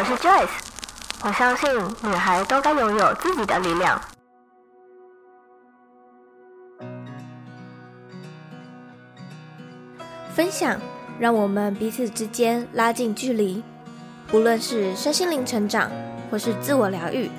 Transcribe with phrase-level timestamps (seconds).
[0.00, 0.48] 我是 Joyce，
[1.22, 1.68] 我相信
[2.02, 4.00] 女孩都该拥有自己的力量。
[10.34, 10.80] 分享，
[11.18, 13.62] 让我们彼此之间拉近距离。
[14.32, 15.90] 无论是身心灵成长，
[16.30, 17.30] 或是自我疗愈，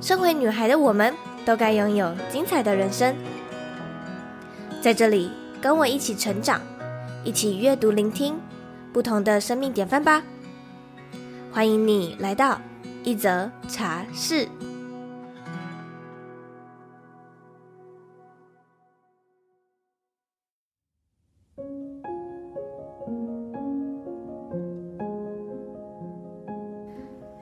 [0.00, 1.14] 身为女孩的我们，
[1.44, 3.14] 都该拥有精彩的人生。
[4.80, 5.30] 在这里，
[5.60, 6.62] 跟我一起成长，
[7.24, 8.40] 一起阅读、聆听
[8.90, 10.22] 不同的生命典范吧。
[11.52, 12.60] 欢迎你来到
[13.02, 14.48] 一则茶室。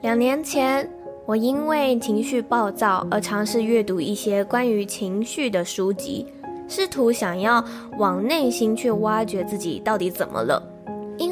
[0.01, 0.89] 两年前，
[1.27, 6.25] 我因为情绪暴躁而尝试阅读一些关于情绪的书籍，
[6.67, 7.63] 试图想要
[7.99, 10.61] 往内心去挖掘自己到底怎么了，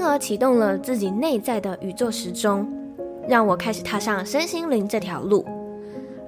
[0.07, 2.67] 而启动了自己内在的宇宙时钟，
[3.27, 5.45] 让我开始踏上身心灵这条路。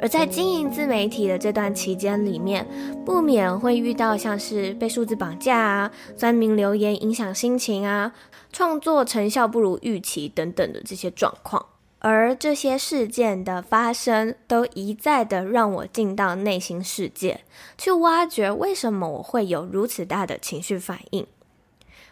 [0.01, 2.65] 而在经营自媒体的这段期间里面，
[3.05, 8.13] 不免会遇到像是被数字绑架啊、酸民留言影响心情啊、
[8.53, 11.65] 创作成效不如预期等等的这些状况。
[11.99, 17.41] 而这些事件的发生，都一再的让我进到内心世界，
[17.77, 21.27] 去挖掘为什么我会有如此大的情绪反应。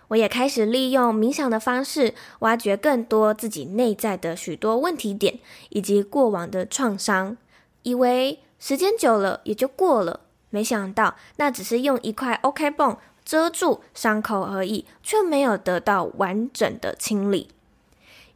[0.09, 7.35] 我也开始利用冥想的方式，挖掘更多自己内在的许多问题点，以及过往的创伤。
[7.83, 17.49] 以为时间久了也就过了，没想到那只是用一块 OK 绷遮住伤口而已，却没有得到完整的清理。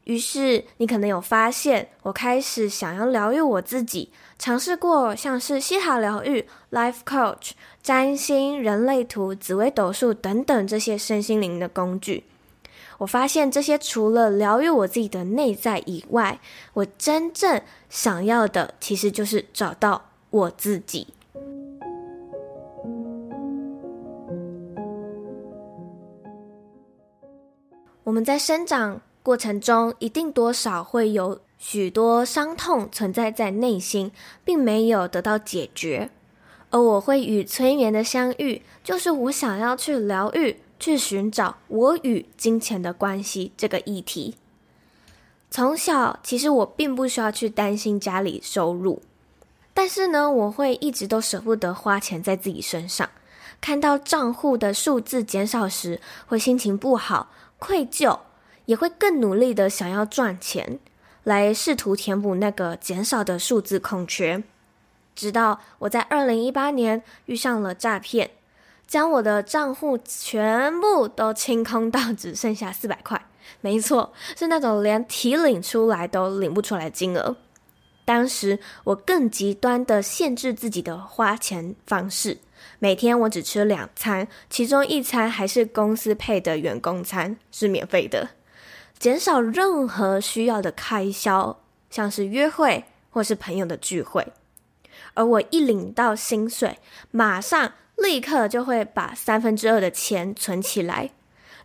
[0.06, 7.52] 于是，你可能有发现，我开始想要疗愈我自己，尝试过像是西塔疗愈、Life Coach、
[7.84, 12.24] 占星、人类图、紫微斗数等等这些身心灵的工具。
[13.00, 16.40] 我发现这些除了疗愈我自己的内在以外，
[16.74, 17.60] 我真正
[17.90, 21.08] 想要的其实就是找到我自己。
[28.04, 34.12] 我们在生长过程中一定多少会有许多伤痛存在在内心，
[34.44, 36.10] 并没有得到解决。
[36.72, 44.36] 而我会与催眠的相遇，就是我想要去疗愈、去寻找我与金钱的关系这个议题。
[45.52, 49.02] 从小，其实我并不需要去担心家里收入，
[49.74, 53.08] 但是呢，我会一直都舍不得花钱在自己身上。
[53.62, 57.30] 看到账户的数字减少时，会心情不好、
[57.60, 58.18] 愧疚。
[58.66, 60.80] 也会更努力的想要赚钱，
[61.24, 64.44] 来试图填补那个减少的数字空缺。
[65.16, 68.32] 直到我在二零一八年遇上了诈骗，
[68.88, 73.26] 将我的账户全部都清空到只剩下四百块。
[73.60, 77.36] 没错，是那种连提领出来都领不出来的金额。
[78.06, 82.40] 当时我更极端的限制自己的花钱方式，
[82.80, 88.30] 每天我只吃两餐，其中一餐还是公司配的员工餐，是免费的。
[88.98, 94.28] 减少任何需要的开销，像是约会或是朋友的聚会。
[95.14, 96.80] 而我一领到薪水，
[97.12, 101.12] 马上立刻就会把三分之二的钱存起来。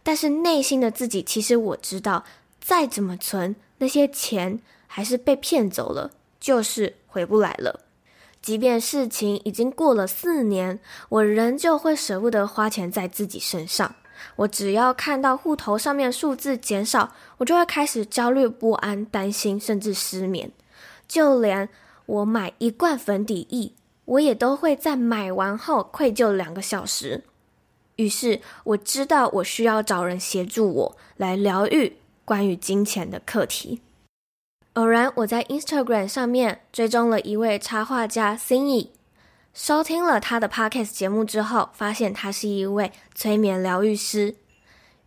[0.03, 2.25] 但是内心的自己，其实我知道，
[2.61, 7.81] 再怎么存，那些钱还是被骗走了，就是回不来了。
[8.41, 10.79] 即便事情已经过了四年，
[11.09, 13.97] 我仍旧会舍不得花钱在自己身上。
[14.37, 20.51] 我只要看到户头上面数字减少，我就会开始焦虑不安、担心，甚至失眠。
[21.09, 21.69] 就连
[22.07, 23.73] 我买一罐粉底液，
[24.05, 27.25] 我也都会在买完后愧疚两个小时。
[27.97, 33.81] 于是我知道我需要找人协助我来疗愈关于金钱的课题。
[34.75, 38.89] 偶然我在 Instagram 上面追踪了一位插画家 Cindy。
[39.55, 44.37] 收听了他的 podcast 节目之后，发现他是一位催眠疗愈师，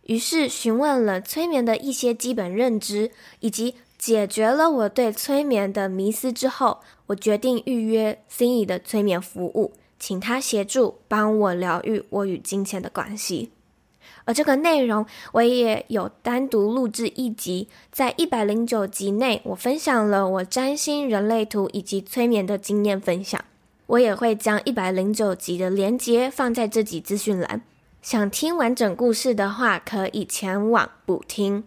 [0.02, 13.50] 于是询问了催眠的一些基本认知，以及解决了我对催眠的迷思之后，我决定预约心仪的催眠服务，请他协助帮我疗愈我与金钱的关系。
[14.24, 23.44] 而这个内容我也有单独录制一集，在一百零九集内，我分享了我占星、人类图以及催眠的经验分享。
[23.86, 27.60] 我也会将一百零九集的连接放在这集资讯栏，
[28.00, 31.64] 想听完整故事的话，可以前往补听。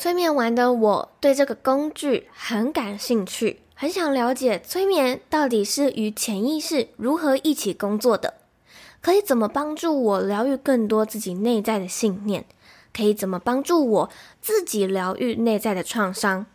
[0.00, 8.34] 催眠完的我对这个工具很感兴趣，很想了解催眠到底是与潜意识如何一起工作的。
[9.00, 12.44] 可以怎么帮助我疗愈更多自己内在的信念？
[12.96, 14.10] 可以怎么帮助我
[14.40, 16.46] 自己疗愈内在的创伤？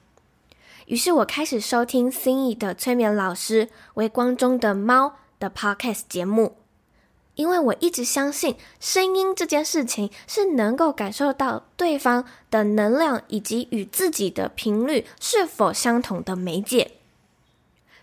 [0.86, 6.56] 于是我开始收听心仪的催眠老师微光中的猫的 Podcast 节目，
[7.36, 16.92] 因为我一直相信声音这件事情是能够感受到对方的能量以及与自己的频率是否相同的媒介。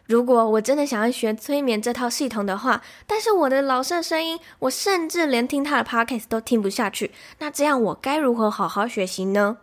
[0.06, 9.58] 如果我真的想要学催眠这套系统的话，但是我的老师的声音，我甚至连听他的 Podcast 都听不下去，那这样我该如何好好学习呢？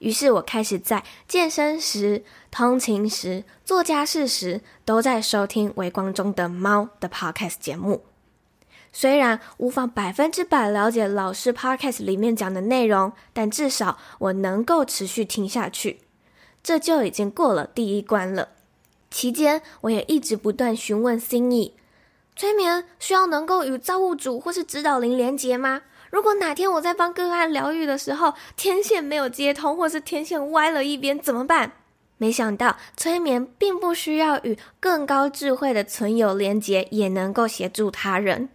[0.00, 8.02] 于是我开始在健身时、通勤时、做家事时，都在收听微光中的猫的 podcast 节目。
[8.96, 15.98] 虽然无法百分之百了解老师 podcast 里面讲的内容，但至少我能够持续听下去，
[16.62, 18.50] 这就已经过了第一关了。
[19.10, 21.74] 期间，我也一直不断询问心意：
[22.36, 25.82] 催眠需要能够与造物主或是指导灵连接吗？
[26.10, 31.72] 如果哪天我在帮个案疗愈的时候，天线没有接通，或是天线歪了一边，怎么办？
[32.16, 38.48] 没想到催眠并不需要与更高智慧的存有连接，也能够协助他人。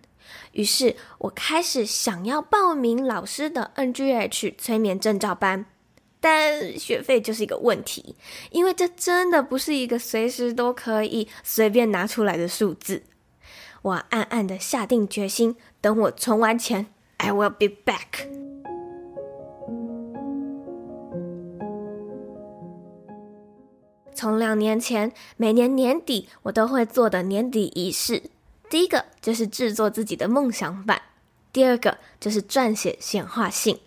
[0.51, 5.65] 于是我开始想要报名老师的 NGH 催眠证照班，
[6.19, 8.15] 但学费就是一个问题，
[8.51, 13.03] 因为这真的不是一个随时都可以随便拿出来的数字。
[13.81, 16.87] 我暗暗的下定决心，等我存完钱。
[17.17, 18.27] I will be back。
[24.13, 28.23] 从两年前，每年年底我都会做的年底仪式，
[28.69, 31.01] 第一个就是制作自己的梦想版，
[31.51, 33.79] 第二个就是撰写显化信。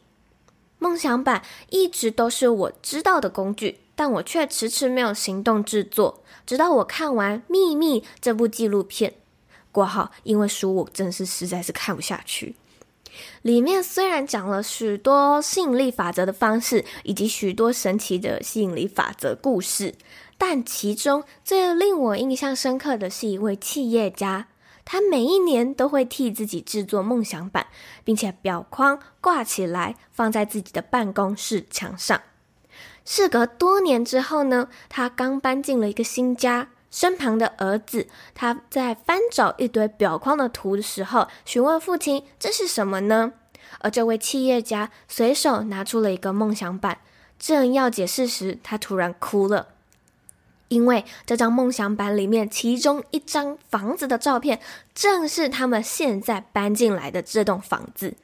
[0.78, 9.14] 梦想版一直都是我知道的工具，但我却迟迟没有行动制作，直到我看完《秘密》这部纪录片。
[9.70, 12.56] 括号，因为书我真是实在是看不下去。
[13.42, 19.94] 里面虽然讲了许多吸引力法则的方式，以及许多神奇的吸引力法则故事，
[20.36, 24.48] 但其中最令我印象深刻的是一位企业家，
[24.84, 27.66] 他每一年都会替自己制作梦想版，
[28.04, 32.20] 并且裱框挂起来，放在自己的办公室墙上。
[33.04, 36.68] 事隔多年之后呢，他刚搬进了一个新家。
[36.90, 43.32] 身旁的儿子，他在翻找一堆裱框的图的时候，询问父亲：“这是什么呢？”
[43.80, 46.98] 而这位企业家随手拿出了一个梦想版，
[47.38, 49.68] 正要解释时，他突然哭了，
[50.72, 54.58] 因为这张梦想版里面其中一张房子的照片，
[54.94, 58.14] 正是他们现在搬进来的这栋房子。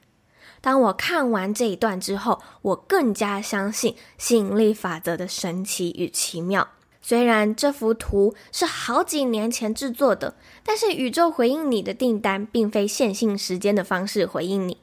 [0.62, 6.66] 当我看完这一段之后，我更加相信吸引力法则的神奇与奇妙。
[7.02, 10.34] 虽然这幅图是好几年前制作的，
[10.64, 14.78] 但是宇宙回应你的订单，并非线性时间的方式回应你。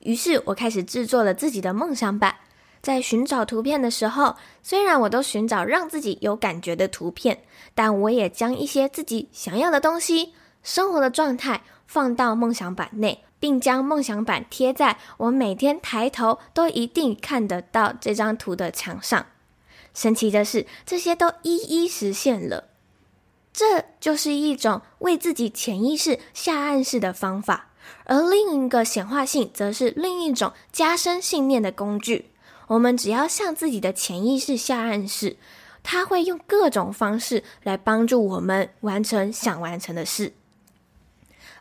[0.00, 2.34] 于是我开始制作了自己的梦想版。
[2.84, 7.42] 在寻找图片的时候，虽然我都寻找让自己有感觉的图片，
[7.74, 19.24] 但我也将一些自己想要的东西、生活的状态放到梦想板内，并将梦想板贴在我每天抬头都一定看得到这张图的墙上。
[19.94, 22.64] 神奇的是，这些都一一实现了。
[23.50, 27.70] 这就是一种为自己潜意识下暗示的方法，
[28.04, 32.32] 而另一个显化性则是另一种加深信念的工具。
[32.68, 35.36] 我们只要向自己的潜意识下暗示，
[35.82, 40.32] 它会用各种方式来帮助我们完成想完成的事。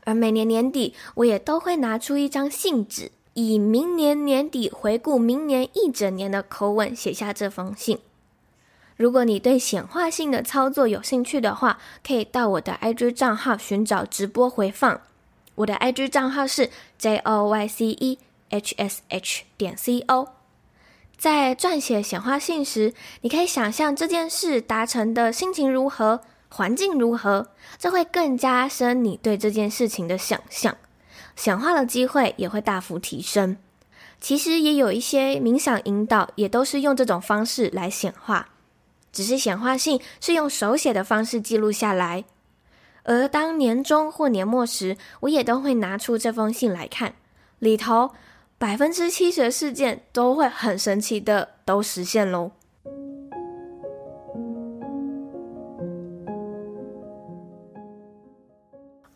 [0.05, 7.99] 而每年年底，我也都会拿出一张信纸，以明年年底回顾明年一整年的口吻写下这封信。
[8.95, 15.01] 如果你对显化性的操作有兴趣的话，可以到我的 IG 账号寻找直播回放。
[15.55, 18.19] 我的 IG 账号是 J O Y C E
[18.49, 20.27] H S H 点 C O。
[21.17, 30.75] 在撰写显化信时，你可以想象这件事达成的心情如何，环境如何，这会更加深你对这件事情的想象，
[31.35, 33.57] 显化的机会也会大幅提升。
[34.19, 38.49] 其实也有一些冥想引导，也都是用这种方式来显化。
[39.11, 42.23] 只是显化信是用手写的方式记录下来，
[43.03, 47.13] 而当年终或年末时，我也都会拿出这封信来看，
[47.59, 48.11] 里头
[48.63, 52.51] 百分之七十的事件都会很神奇的都实现喽。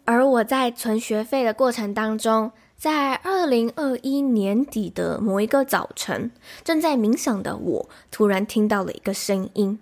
[0.03, 6.29] 而我在存学费的过程当中，在二零二一年底的某一个早晨，
[6.65, 9.79] 正在冥想的我，突然听到了一个声音。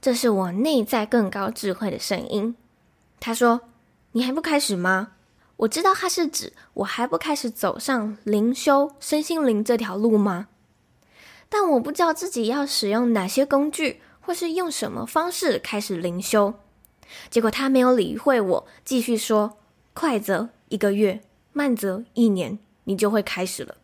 [0.00, 2.56] 这是我内在更高智慧的声音。
[3.20, 3.60] 他说
[4.10, 5.12] ：“你还不开始吗？”
[5.58, 10.48] 我知道它是指我还不开始走上灵修身心灵这条路吗？
[11.48, 16.54] 但我不知道自己要使用哪些工具，或是用什么方式开始灵修。
[17.30, 19.58] 结果他没有理会我，继续说
[19.94, 21.22] ：“快则一个月，
[21.52, 23.76] 慢则一年，你就会开始了。”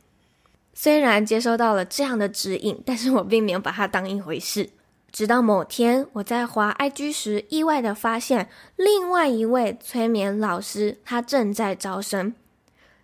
[0.75, 4.71] 虽然接收到了这样的指引，但是我并没有把它当一回事。
[5.15, 12.35] 直到某天，我在滑 IG 时，意外的发现另外一位催眠老师他正在招生。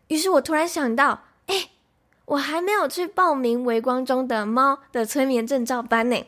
[0.09, 1.71] 于是我突然想到，哎，
[2.25, 6.27] 我还没有去报名《微光中的猫》的催眠证照班呢。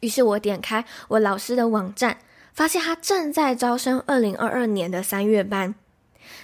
[0.00, 2.18] 于是我点开我老师的网站，
[2.52, 5.74] 发现他正在招生二零二二年的三月班。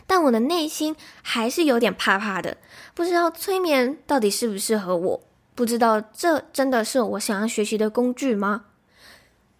[0.06, 2.56] 但我的内心还是有点怕怕的，
[2.94, 5.20] 不知道催眠到底适不适合我。
[5.60, 8.64] 不知道这真的是我想要学习的工具吗？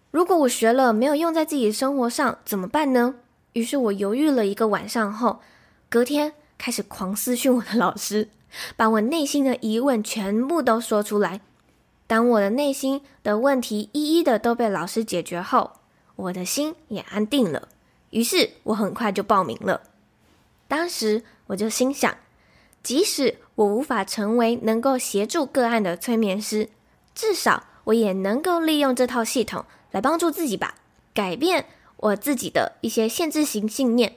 [0.09, 3.13] 如果我学了没有用在自己生活上，怎么办呢？
[3.53, 5.41] 于是我犹豫了一个晚上后，
[5.89, 8.29] 隔天开始狂私讯我的老师，
[8.75, 11.41] 把我内心的疑问全部都说出来。
[12.07, 15.73] 当我的内心的问题一一的都被老师解决后，
[16.15, 17.67] 我的心也安定了。
[18.09, 19.83] 于是我很快就报名了。
[20.67, 22.17] 当时我就心想，
[22.81, 26.69] 即使我无法成为能够协助个案的催眠师，
[27.13, 30.75] 至少我也能够利用这套系统来帮助自己吧，
[31.13, 31.65] 改变
[31.97, 34.15] 我自己的一些限制性信念，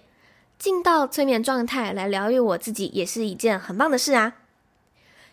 [0.58, 4.36] 进到催眠状态来疗愈我自己，也是一件很棒的事啊。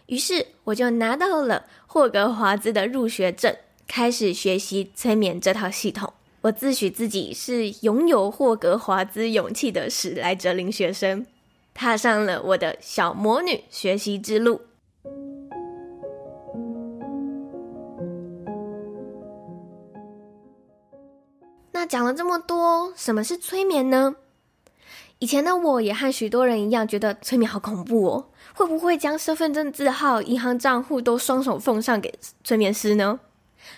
[0.08, 3.56] 于是我就拿到了霍格华兹的入学证，
[3.88, 6.12] 开始学习催眠这套系统。
[6.42, 11.26] 我自诩自己是拥有霍格华兹勇气的史莱哲林学生。
[11.74, 14.62] 踏上了我的小魔女学习之路。
[21.72, 24.16] 那讲了这么多，什么是催眠呢？
[25.20, 28.26] 以前的我也和许多人一样，觉得催眠好恐怖哦。
[28.54, 32.14] 会不会将身份证字号、银行账户都双手奉上给
[32.44, 33.20] 催眠师呢？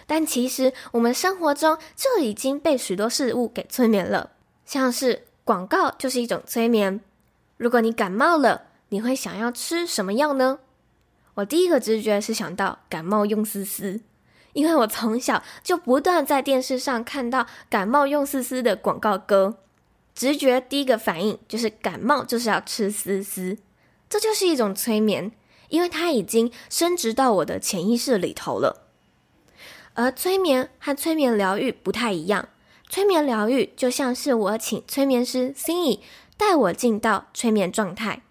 [0.08, 4.32] 但其实我们生活中就已经被许多事物给催眠了，
[4.66, 7.02] 像是广告就是一种催眠。
[7.58, 10.60] 如果你感冒了，你会想要吃什么药呢？
[11.36, 14.02] 我第一个直觉是想到感冒用丝丝，
[14.54, 19.58] 因为我从小就不断在电视上看到感冒用丝丝的广告歌，
[20.14, 23.58] 直觉第一个反应就是感冒就是要吃丝丝，
[24.08, 25.32] 这就是一种催眠，
[25.70, 28.88] 因为它已经深植到我的潜意识里头了。
[29.96, 32.50] 而催眠和催眠疗愈不太一样，
[32.90, 36.00] 催眠疗愈就像是我请催眠师心怡。
[36.38, 38.22] 带我进到催眠状态。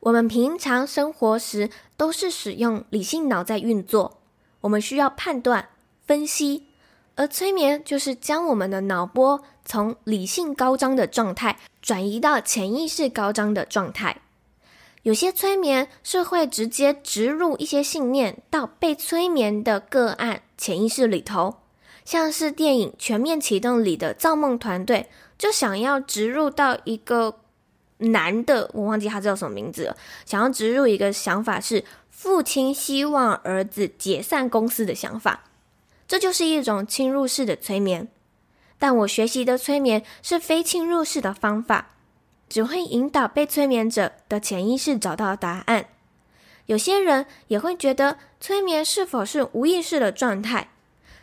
[0.00, 4.18] 我们平常生活时都是使用理性脑在运作，
[4.60, 5.68] 我们需要判断、
[6.06, 6.66] 分析，
[7.16, 14.20] 而催眠就是将我们的脑波从理性高涨的状态转移到潜意识高涨的状态。
[15.02, 21.56] 有些催眠是会直接植入一些信念到被催眠的个案潜意识里头，
[22.04, 25.08] 像是电影《全面启动》里的造梦团队。
[25.38, 27.40] 就想要植入到一个
[27.98, 29.96] 男的，我忘记他叫什么名字了。
[30.24, 35.44] 想要植入一个想法是，父亲希望儿子解散公司的想法，
[36.08, 38.08] 这就是一种侵入式的催眠。
[38.78, 41.92] 但我学习的催眠是非侵入式的方法，
[42.48, 45.86] 只会引导被催眠者的潜意识找到答案。
[46.66, 50.68] 有些人也会觉得催眠是否是无意识的状态，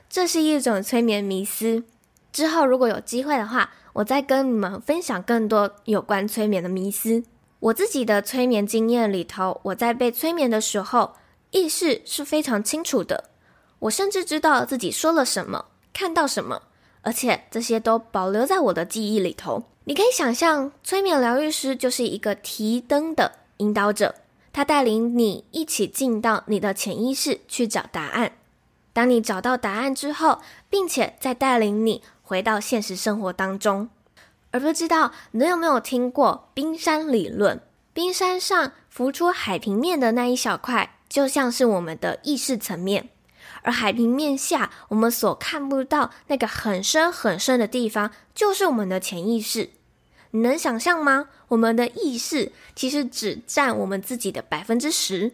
[0.09, 1.83] 这是一种催眠迷思。
[2.31, 7.23] 之后如果有机会的话，我再跟你们分享更多有关催眠的迷思。
[7.59, 11.13] 我自己的催眠经验里头，我在被催眠的时候，
[11.51, 13.29] 意识是非常清楚的。
[13.79, 16.63] 我甚至知道自己说了什么，看到什么，
[17.03, 19.63] 而且这些都保留在我的记忆里头。
[19.85, 24.15] 你可以想象，催眠疗愈师就是一个提灯的引导者，
[24.51, 28.31] 他带领你一起进到你的潜意识去找答案。
[28.91, 32.01] 当你找到答案之后，并且再带领你。
[32.23, 33.89] 回到现实生活当中，
[34.49, 37.61] 而不知道你有没有听过冰山理论？
[37.93, 43.03] 冰山上浮出海平面的那一小块，就像是我们的意识层面；
[43.61, 49.69] 而海平面下，我们所看不到那个很深很深的地方，就是我们的潜意识。
[50.31, 51.27] 你能想象吗？
[51.49, 55.33] 我们的意识其实只占我们自己的百分之十，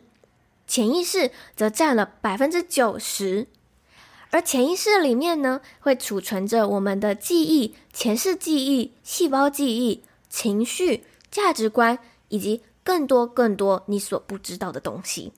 [0.67, 3.47] 潜意识则占了百分之九十。
[4.31, 15.33] 而潜意识里面呢，会储存着我们的记忆、前世记忆、细胞记忆、情绪、价值观，以及更多更多你所不知道的东西。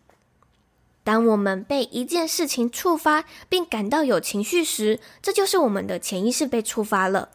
[1.04, 7.30] 当我们被一件事情触发，并感到有情绪时，这就是我们的潜意识被触发了。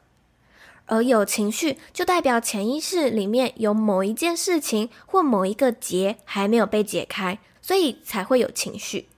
[0.85, 9.09] 而有情绪就代表潜意识里面有某一件事情或某一个结还没有被解开，所以才会有情绪。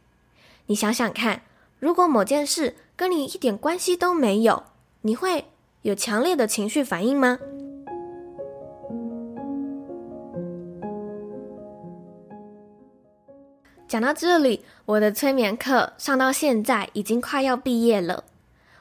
[0.67, 1.43] 你想想看，
[1.81, 4.65] 如果某件事跟你一点关系都没有，
[5.03, 5.45] 你会
[5.83, 7.39] 有强烈的情绪反应吗？
[13.87, 18.25] 讲到这里，我的催眠课上到现在已经快要毕业了。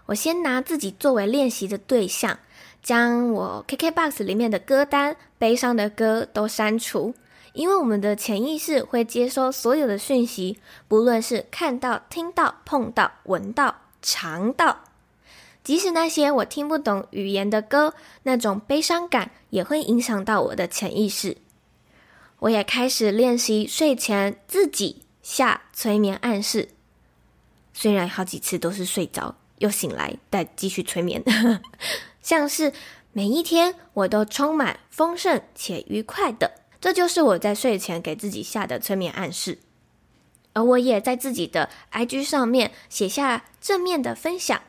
[0.08, 2.39] 我先拿自己作为练习的对象，
[2.82, 7.13] 将我 KKBOX 里面的歌单、悲伤的歌都删除，
[7.58, 14.84] 因为我们的潜意识会接收所有的讯息，不论是看到、听到、碰到、闻到、尝到，
[15.64, 21.38] 即使那些我听不懂语言的歌，那种悲伤感也会影响到我的潜意识。
[22.40, 26.70] 我也开始练习睡前自己下催眠暗示，
[27.74, 31.24] 虽然好几次都是睡着又醒来，再继续催眠。
[32.22, 32.72] 像是
[33.14, 36.52] 每一天我都充满丰盛且愉快的，
[36.88, 39.58] 这就是我在睡前给自己下的催眠暗示。
[40.53, 44.62] 而我也在自己的 IG 上面写下正面的分享，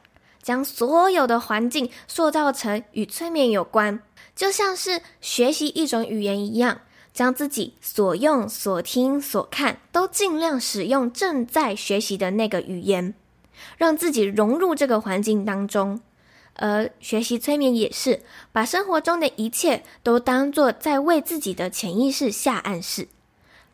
[0.43, 4.03] 将所有的环境塑造成与催眠有关，
[4.35, 6.81] 就像是学习一种语言一样。
[7.15, 13.15] 将自己所用、所听、所看都尽量使用正在学习的那个语言，
[13.77, 16.01] 让自己融入这个环境当中。
[16.59, 18.21] 而学习催眠也是
[18.53, 23.09] 把生活中的一切都当作在为自己的潜意识下暗示。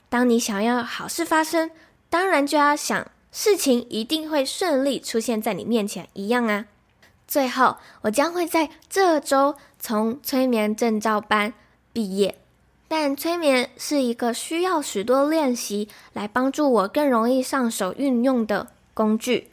[0.09, 1.71] 当你想要好事发生，
[2.09, 6.67] 当然就要想事情一定会顺利出现在你面前一样啊。
[7.27, 11.53] 最后，我将会在这周从催眠证照班
[11.93, 12.39] 毕业。
[12.87, 19.51] 但催眠是一个需要许多练习来帮助我更容易上手运用的工具。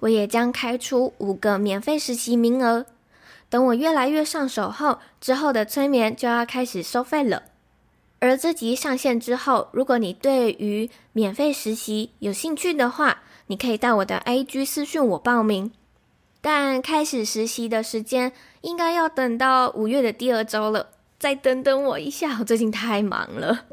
[0.00, 2.86] 我也将开出五个免费实习名额。
[3.48, 7.42] 等我越来越上手后，之后的催眠就要开始收费了。
[8.18, 15.70] 而这集上线之后，如果你对于免费实习有兴趣的话，你可以到我的 IG 私讯我报名。
[16.40, 20.88] 但开始实习的时间应该要等到五月的第二周了。
[21.18, 23.64] 再等等我一下，我最近太忙了。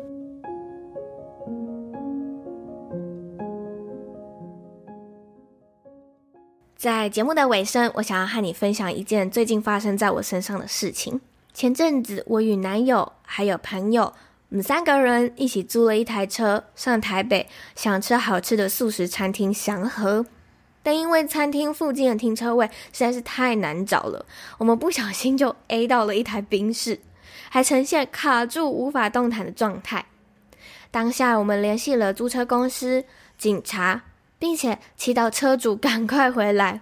[6.84, 11.22] 在节目的尾声，我想要和你分享一件最近发生在我身上的事情。
[11.54, 14.14] 前阵子，我与男友还有朋友，
[14.50, 20.26] 我们三个人一起租了一台车上台北，想吃好吃的素食餐厅祥和。
[20.84, 24.26] 但因为餐厅附近的停车位实在是太难找了，
[24.58, 27.00] 我们不小心就 A 到了一台宾士。
[27.50, 30.06] 还呈现卡住、无法动弹的状态。
[30.92, 33.06] 当下，我们联系了租车公司、
[33.38, 34.02] 警察，
[34.44, 36.82] 并且祈祷车主赶快回来。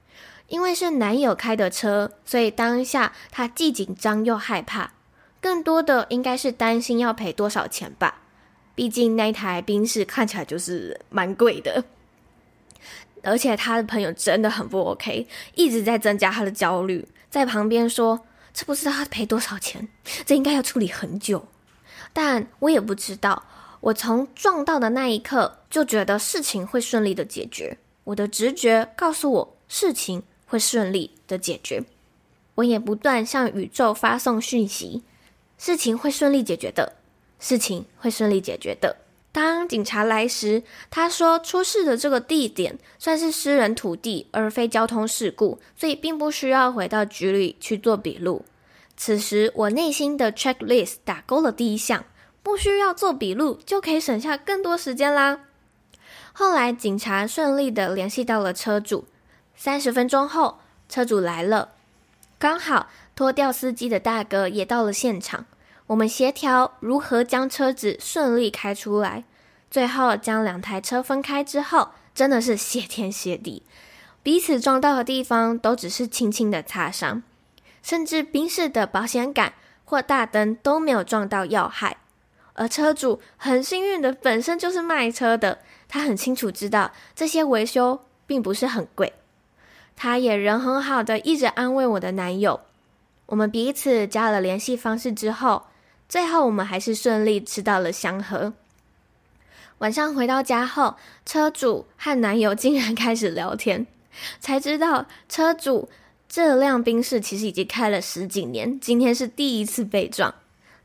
[0.48, 4.94] 因为是男友开的车，所以当下他既紧张又害怕，
[5.38, 8.22] 更多的应该是担心要赔多少钱吧。
[8.74, 11.84] 毕竟那台宾士看起来就是蛮贵的，
[13.22, 18.24] 而且他的朋友真的很不 OK，一直在增加他的焦虑，在旁边说。
[18.54, 19.88] 这不知道他赔多少钱，
[20.24, 21.46] 这应该要处理很久。
[22.14, 23.44] 但我也不知道，
[23.82, 27.76] 我从撞到的那一刻就觉得事情会顺利的解决。
[28.04, 31.82] 我的直觉告诉我，事情会顺利的解决。
[32.54, 35.02] 我也不断向宇宙发送讯息，
[35.58, 36.92] 事情会顺利解决的，
[37.40, 38.96] 事情会顺利解决的。
[39.32, 48.44] 当警察来时，他说出事的这个地点算是私人土地，而非交通事故，所以并不需要回到局里去做笔录。
[48.96, 52.04] 此时，我内心的 checklist 打勾了第一项，
[52.42, 55.40] 不需要做笔录就可以省下更多时间啦。
[56.32, 59.04] 后来，警察顺利的联系到了车主，
[59.54, 61.72] 三十分钟后，车主来了，
[62.38, 65.44] 刚好拖吊司机的大哥也到了现场。
[65.88, 69.24] 我们协调如何将车子顺利开出来，
[69.70, 73.62] 最后将两台车分开之后，真的是谢天谢地，
[74.22, 77.22] 彼此撞到的地方都只是轻轻的擦伤，
[77.82, 79.52] 甚至冰室的保险杆
[79.84, 81.98] 或大灯都没有撞到要害。
[82.54, 89.12] 而车主很幸运的本身就是卖车的，他很清楚知道这些维修并不是很贵，
[89.96, 92.60] 他也人很好的一直安慰我的男友。
[93.26, 95.64] 我们彼此加了联系方式之后。
[96.08, 98.52] 最后，我们还是顺利吃到了祥和。
[99.78, 103.86] 晚上回到家后，车主和男友竟然开始聊天，
[104.38, 105.88] 才知道车主
[106.28, 110.34] 这辆宾士其实已经开了十几年，今天是第一次被撞。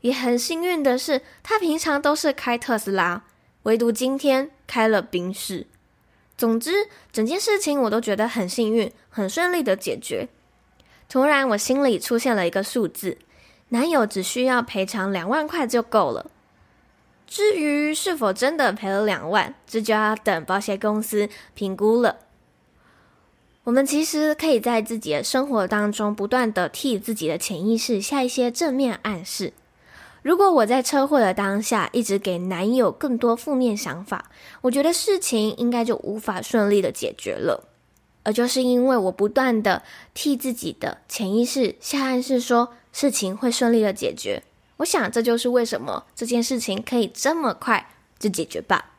[0.00, 3.24] 也很幸运的是，他平常都是开特斯拉，
[3.64, 5.66] 唯独今天开了宾士。
[6.36, 10.28] 总之，整件事情我都觉得很幸运，很顺利的解决。
[11.08, 13.18] 突然我心里出现了一个数字，
[13.70, 16.30] 男友只需要赔偿两万块就够了。
[17.26, 22.18] 至于是否真的赔了两万，这就要等保险公司评估了。
[23.64, 29.52] 我们其实可以在自己的生活当中不断地替自己的潜意识下一些正面暗示。
[30.22, 34.30] 如果我在车祸的当下一直给男友更多负面想法，
[34.62, 37.68] 我觉得事情应该就无法顺利的解决了。
[38.24, 44.42] 而就是因为我不断的替自己的潜意识下暗示，说事情会顺利的解决。
[44.78, 48.90] 我想这就是为什么这件事情可以这么快就解决吧。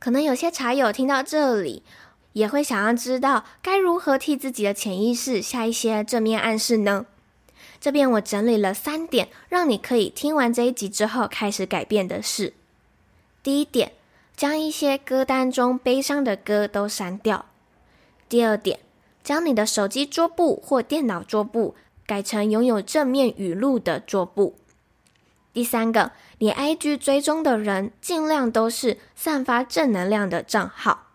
[0.00, 1.82] 可能有些茶友听到这里，
[2.32, 7.06] 也会想要知道该如何替自己的潜意识下一些正面暗示呢？
[7.80, 12.54] 这边我整理了三点，让你可以听完这一集之后开始改变的事。
[13.42, 13.92] 第一点，
[14.36, 17.46] 将一些歌单中悲伤的歌都删掉。
[18.28, 18.80] 第二点，
[19.22, 24.56] 将你的手机桌布或电脑桌布改成拥有正面语录的桌布。
[25.52, 31.06] 第三个，你 IG 追踪的人尽量都是散发正能量的账号。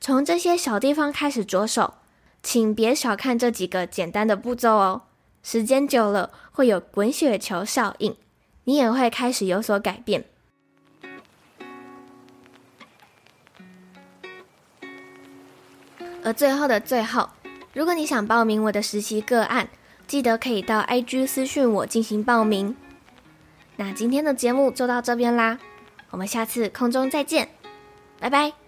[0.00, 1.94] 从这些小地方开始着手，
[2.42, 5.02] 请别小看这几个简单的步骤哦。
[5.44, 8.16] 时间久了，会有滚雪球效应，
[8.64, 10.24] 你也会开始有所改变。
[16.24, 17.28] 而最后的最后，
[17.74, 19.68] 如果你想报名我的实习个案，
[20.06, 22.74] 记得可以到 IG 私讯我进行报名。
[23.76, 25.58] 那今天的节目就到这边啦，
[26.08, 27.50] 我们下次空中再见，
[28.18, 28.63] 拜拜。